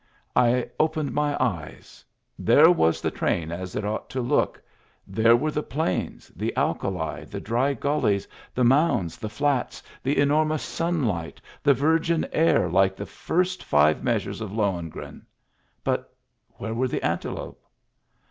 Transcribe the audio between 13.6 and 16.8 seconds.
five measures of Lohengrin— but where